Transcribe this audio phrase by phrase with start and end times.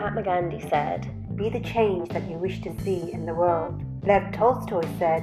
[0.00, 3.84] Mahatma Gandhi said, Be the change that you wish to see in the world.
[4.06, 5.22] Lev Tolstoy said,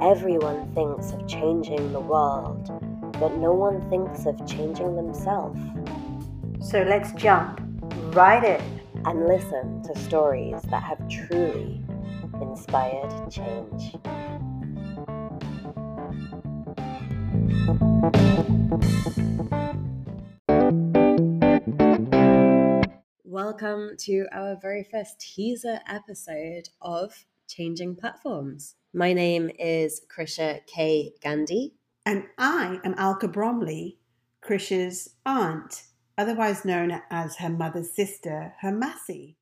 [0.00, 2.70] Everyone thinks of changing the world,
[3.18, 5.58] but no one thinks of changing themselves.
[6.60, 7.60] So let's jump
[8.14, 11.82] right in and listen to stories that have truly
[12.40, 13.96] inspired change.
[23.32, 28.74] Welcome to our very first teaser episode of Changing Platforms.
[28.92, 31.14] My name is Krisha K.
[31.22, 31.72] Gandhi.
[32.04, 33.96] And I am Alka Bromley,
[34.46, 35.84] Krisha's aunt,
[36.18, 39.38] otherwise known as her mother's sister, her Massey.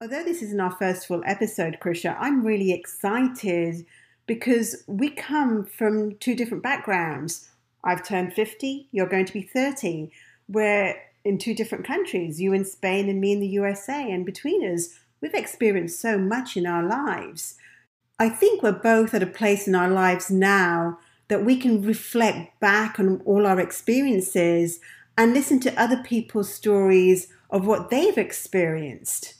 [0.00, 3.84] Although this isn't our first full episode, Krisha, I'm really excited
[4.26, 7.50] because we come from two different backgrounds.
[7.84, 10.10] I've turned 50, you're going to be 30.
[10.48, 14.64] We're in two different countries, you in Spain and me in the USA, and between
[14.64, 14.88] us,
[15.20, 17.56] we've experienced so much in our lives.
[18.18, 22.60] I think we're both at a place in our lives now that we can reflect
[22.60, 24.80] back on all our experiences
[25.16, 29.34] and listen to other people's stories of what they've experienced.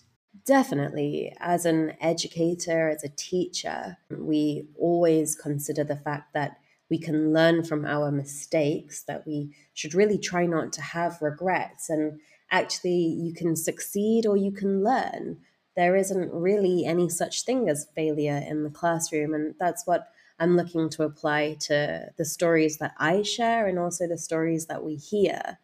[0.46, 1.34] Definitely.
[1.38, 6.58] As an educator, as a teacher, we always consider the fact that
[6.90, 11.88] we can learn from our mistakes, that we should really try not to have regrets.
[11.88, 15.38] And actually, you can succeed or you can learn.
[15.76, 19.34] There isn't really any such thing as failure in the classroom.
[19.34, 24.06] And that's what I'm looking to apply to the stories that I share and also
[24.06, 25.58] the stories that we hear.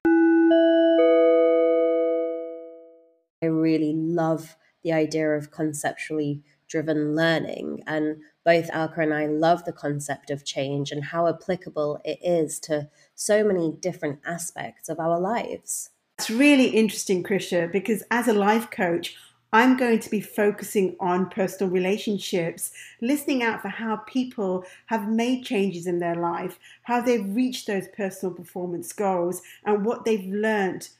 [3.42, 7.82] I really love the idea of conceptually driven learning.
[7.86, 12.58] And both Alka and I love the concept of change and how applicable it is
[12.60, 15.90] to so many different aspects of our lives.
[16.18, 19.16] It's really interesting, Krisha, because as a life coach,
[19.52, 22.70] I'm going to be focusing on personal relationships,
[23.00, 27.88] listening out for how people have made changes in their life, how they've reached those
[27.96, 30.90] personal performance goals, and what they've learned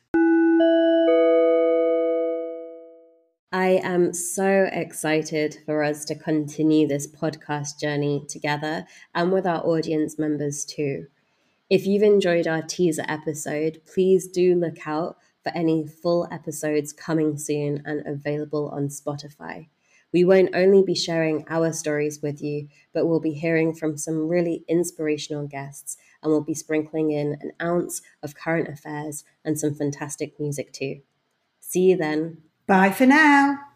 [3.52, 9.66] I am so excited for us to continue this podcast journey together and with our
[9.66, 11.08] audience members too.
[11.68, 17.36] If you've enjoyed our teaser episode, please do look out for any full episodes coming
[17.36, 19.66] soon and available on Spotify.
[20.12, 24.28] We won't only be sharing our stories with you, but we'll be hearing from some
[24.28, 29.74] really inspirational guests and we'll be sprinkling in an ounce of current affairs and some
[29.74, 31.00] fantastic music too.
[31.58, 32.42] See you then.
[32.70, 33.69] Bye for now.